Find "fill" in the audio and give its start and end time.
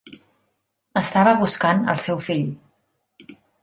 2.31-2.45